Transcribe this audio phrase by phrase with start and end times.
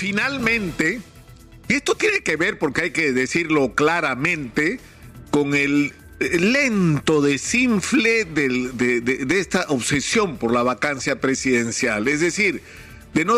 [0.00, 1.02] finalmente,
[1.68, 4.80] y esto tiene que ver, porque hay que decirlo claramente,
[5.30, 8.70] con el lento desinfle de,
[9.02, 12.08] de, esta obsesión por la vacancia presidencial.
[12.08, 12.62] Es decir,
[13.12, 13.34] de no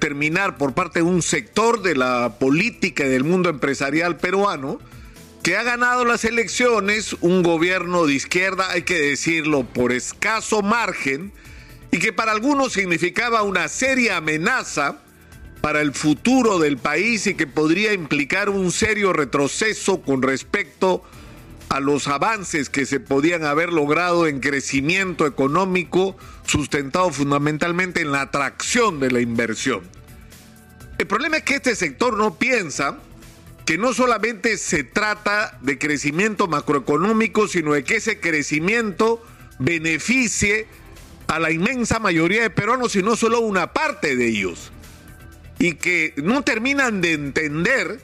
[0.00, 4.80] terminar por parte de un sector de la política y del mundo empresarial peruano
[5.44, 11.32] que ha ganado las elecciones, un gobierno de izquierda, hay que decirlo, por escaso margen,
[11.92, 15.05] y que para algunos significaba una seria amenaza
[15.66, 21.02] para el futuro del país y que podría implicar un serio retroceso con respecto
[21.68, 26.16] a los avances que se podían haber logrado en crecimiento económico
[26.46, 29.80] sustentado fundamentalmente en la atracción de la inversión.
[30.98, 32.98] El problema es que este sector no piensa
[33.64, 39.20] que no solamente se trata de crecimiento macroeconómico, sino de que ese crecimiento
[39.58, 40.68] beneficie
[41.26, 44.70] a la inmensa mayoría de peruanos y no solo una parte de ellos.
[45.58, 48.00] Y que no terminan de entender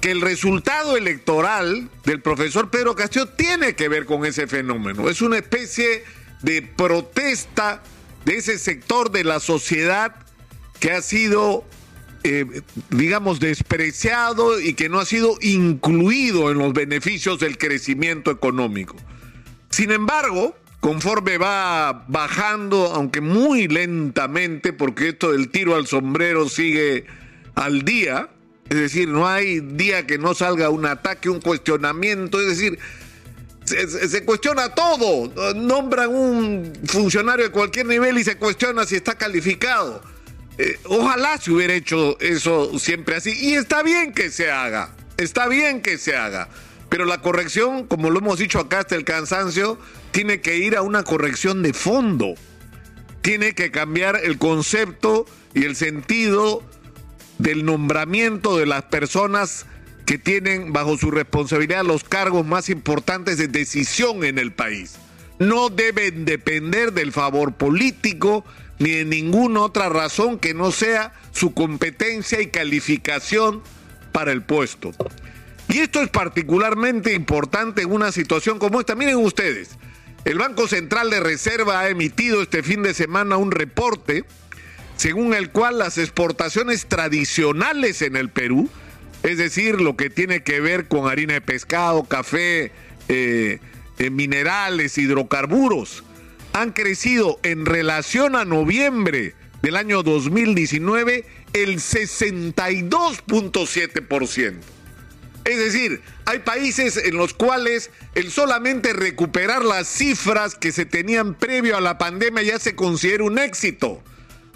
[0.00, 5.08] que el resultado electoral del profesor Pedro Castillo tiene que ver con ese fenómeno.
[5.08, 6.04] Es una especie
[6.42, 7.82] de protesta
[8.24, 10.14] de ese sector de la sociedad
[10.80, 11.64] que ha sido,
[12.24, 18.96] eh, digamos, despreciado y que no ha sido incluido en los beneficios del crecimiento económico.
[19.70, 20.56] Sin embargo,
[20.86, 27.06] conforme va bajando, aunque muy lentamente, porque esto del tiro al sombrero sigue
[27.56, 28.28] al día,
[28.68, 32.78] es decir, no hay día que no salga un ataque, un cuestionamiento, es decir,
[33.64, 35.54] se, cuestiona todo.
[35.56, 40.00] Nombran un funcionario de cualquier nivel y se cuestiona si está calificado.
[40.56, 43.32] Eh, ojalá se hubiera hecho eso siempre así.
[43.36, 46.48] Y está bien que se haga, está bien que se haga.
[46.88, 49.78] Pero la corrección, como lo hemos dicho acá hasta el cansancio,
[50.12, 52.34] tiene que ir a una corrección de fondo.
[53.22, 56.62] Tiene que cambiar el concepto y el sentido
[57.38, 59.66] del nombramiento de las personas
[60.06, 64.96] que tienen bajo su responsabilidad los cargos más importantes de decisión en el país.
[65.38, 68.44] No deben depender del favor político
[68.78, 73.62] ni de ninguna otra razón que no sea su competencia y calificación
[74.12, 74.92] para el puesto.
[75.76, 78.94] Y esto es particularmente importante en una situación como esta.
[78.94, 79.76] Miren ustedes,
[80.24, 84.24] el Banco Central de Reserva ha emitido este fin de semana un reporte
[84.96, 88.70] según el cual las exportaciones tradicionales en el Perú,
[89.22, 92.72] es decir, lo que tiene que ver con harina de pescado, café,
[93.08, 93.58] eh,
[93.98, 96.04] eh, minerales, hidrocarburos,
[96.54, 104.75] han crecido en relación a noviembre del año 2019 el 62.7%.
[105.46, 111.34] Es decir, hay países en los cuales el solamente recuperar las cifras que se tenían
[111.34, 114.02] previo a la pandemia ya se considera un éxito.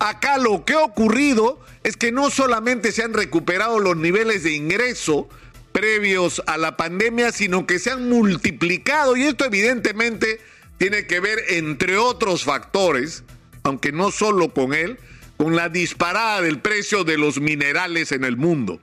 [0.01, 4.53] Acá lo que ha ocurrido es que no solamente se han recuperado los niveles de
[4.53, 5.29] ingreso
[5.71, 10.41] previos a la pandemia, sino que se han multiplicado y esto evidentemente
[10.79, 13.23] tiene que ver, entre otros factores,
[13.63, 14.99] aunque no solo con él,
[15.37, 18.81] con la disparada del precio de los minerales en el mundo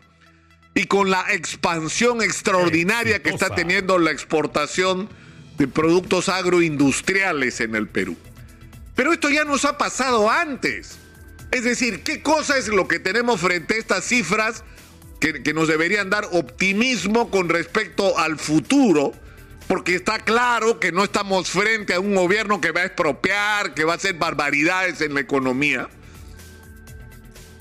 [0.78, 5.10] y con la expansión extraordinaria que está teniendo la exportación
[5.58, 8.16] de productos agroindustriales en el Perú.
[8.94, 11.00] Pero esto ya nos ha pasado antes.
[11.50, 14.64] Es decir, ¿qué cosa es lo que tenemos frente a estas cifras
[15.20, 19.14] que, nos deberían dar optimismo con respecto al futuro?
[19.68, 23.84] Porque está claro que no estamos frente a un gobierno que va a expropiar, que
[23.84, 25.90] va a hacer barbaridades en la economía,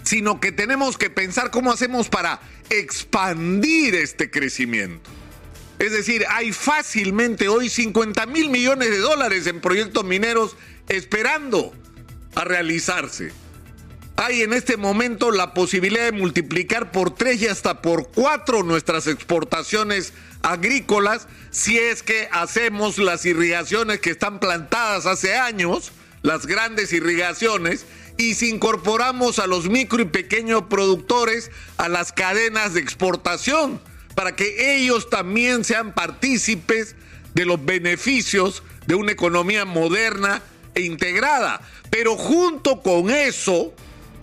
[0.07, 2.41] sino que tenemos que pensar cómo hacemos para
[2.71, 5.11] expandir este crecimiento.
[5.79, 10.57] Es decir, hay fácilmente hoy 50 mil millones de dólares en proyectos mineros
[10.89, 11.75] esperando
[12.35, 13.33] a realizarse
[14.17, 19.07] hay en este momento la posibilidad de multiplicar por tres y hasta por cuatro nuestras
[19.07, 26.95] exportaciones agrícolas si es que hacemos las irrigaciones que están plantadas hace años, las grandes
[26.95, 27.85] irrigaciones,
[28.17, 33.81] y si incorporamos a los micro y pequeños productores a las cadenas de exportación,
[34.15, 36.97] para que ellos también sean partícipes
[37.35, 40.43] de los beneficios de una economía moderna
[40.75, 41.61] e integrada.
[41.91, 43.75] Pero junto con eso,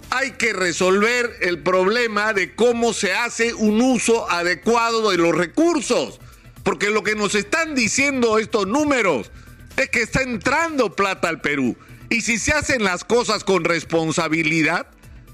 [0.09, 6.19] hay que resolver el problema de cómo se hace un uso adecuado de los recursos.
[6.63, 9.31] Porque lo que nos están diciendo estos números
[9.77, 11.75] es que está entrando plata al Perú.
[12.13, 14.87] Y si se hacen las cosas con responsabilidad,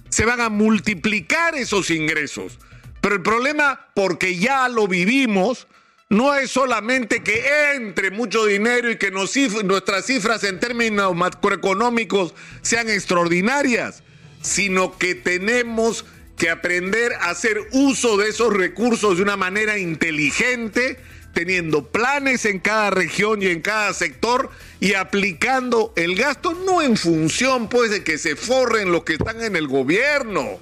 [0.10, 2.58] se van a multiplicar esos ingresos.
[3.02, 5.68] Pero el problema, porque ya lo vivimos,
[6.10, 7.44] no es solamente que
[7.76, 14.02] entre mucho dinero y que nuestras cifras en términos macroeconómicos sean extraordinarias
[14.42, 16.06] sino que tenemos
[16.38, 20.98] que aprender a hacer uso de esos recursos de una manera inteligente,
[21.34, 24.50] teniendo planes en cada región y en cada sector
[24.80, 29.42] y aplicando el gasto no en función pues de que se forren los que están
[29.44, 30.60] en el gobierno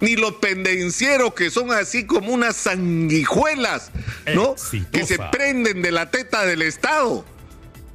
[0.00, 3.90] ni los pendencieros que son así como unas sanguijuelas,
[4.34, 4.54] ¿no?
[4.92, 7.24] Que se prenden de la teta del Estado,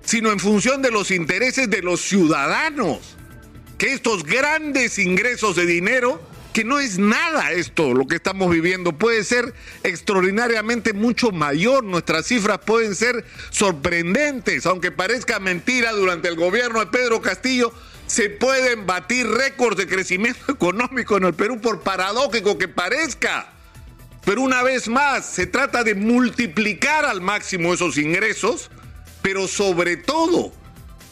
[0.04, 3.18] sino en función de los intereses de los ciudadanos.
[3.78, 6.22] Que estos grandes ingresos de dinero
[6.54, 9.54] que no es nada esto lo que estamos viviendo, puede ser
[9.84, 16.88] extraordinariamente mucho mayor, nuestras cifras pueden ser sorprendentes, aunque parezca mentira, durante el gobierno de
[16.88, 17.74] Pedro Castillo
[18.08, 23.54] se pueden batir récords de crecimiento económico en el Perú, por paradójico que parezca.
[24.26, 28.70] Pero una vez más, se trata de multiplicar al máximo esos ingresos,
[29.22, 30.52] pero sobre todo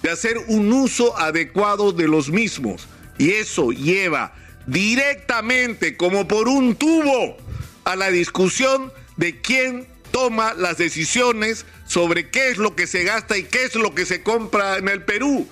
[0.03, 2.87] de hacer un uso adecuado de los mismos.
[3.17, 4.33] Y eso lleva
[4.67, 7.37] directamente, como por un tubo,
[7.85, 13.37] a la discusión de quién toma las decisiones sobre qué es lo que se gasta
[13.37, 15.47] y qué es lo que se compra en el Perú.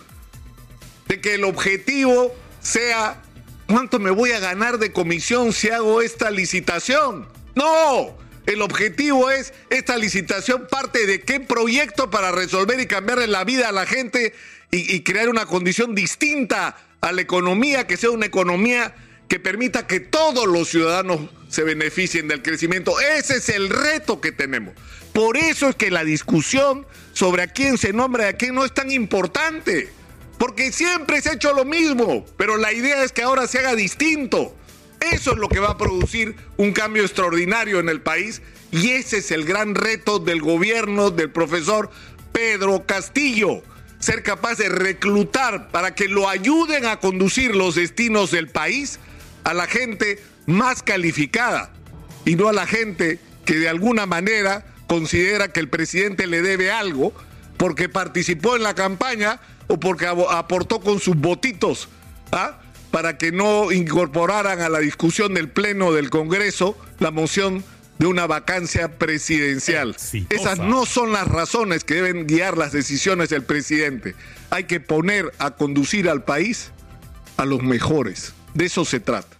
[1.07, 3.21] De que el objetivo sea
[3.68, 7.27] cuánto me voy a ganar de comisión si hago esta licitación.
[7.56, 13.44] No, el objetivo es esta licitación parte de qué proyecto para resolver y cambiarle la
[13.44, 14.33] vida a la gente
[14.72, 18.96] y, crear una condición distinta a la economía, que sea una economía
[19.28, 23.00] que permita que todos los ciudadanos se beneficien del crecimiento.
[23.00, 24.74] Ese es el reto que tenemos.
[25.14, 28.66] Por eso es que la discusión sobre a quién se nombra y a quién no
[28.66, 29.90] es tan importante.
[30.38, 33.75] Porque siempre se ha hecho lo mismo, pero la idea es que ahora se haga
[33.75, 34.56] distinto.
[35.00, 38.42] Eso es lo que va a producir un cambio extraordinario en el país
[38.72, 41.90] y ese es el gran reto del gobierno del profesor
[42.31, 43.63] Pedro Castillo.
[44.00, 49.00] Ser capaz de reclutar para que lo ayuden a conducir los destinos del país
[49.44, 51.72] a la gente más calificada
[52.26, 56.72] y no a la gente que de alguna manera considera que el presidente le debe
[56.72, 57.14] algo
[57.58, 61.90] porque participó en la campaña o porque aportó con sus votitos
[62.32, 62.60] ¿ah?
[62.92, 67.64] para que no incorporaran a la discusión del Pleno del Congreso la moción
[68.00, 69.96] de una vacancia presidencial.
[70.30, 74.16] Esas no son las razones que deben guiar las decisiones del presidente.
[74.50, 76.72] Hay que poner a conducir al país
[77.38, 78.34] a los mejores.
[78.54, 79.37] De eso se trata.